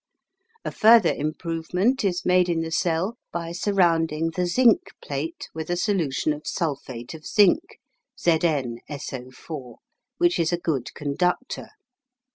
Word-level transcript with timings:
A 0.65 0.71
further 0.71 1.13
improvement 1.13 2.03
is 2.03 2.25
made 2.25 2.49
in 2.49 2.61
the 2.61 2.71
cell 2.71 3.19
by 3.31 3.51
surrounding 3.51 4.31
the 4.31 4.47
zinc 4.47 4.79
plate 4.99 5.47
with 5.53 5.69
a 5.69 5.77
solution 5.77 6.33
of 6.33 6.47
sulphate 6.47 7.13
of 7.13 7.23
zinc 7.23 7.77
(Zn 8.19 8.79
SO4), 8.89 9.75
which 10.17 10.39
is 10.39 10.51
a 10.51 10.57
good 10.57 10.91
conductor. 10.95 11.67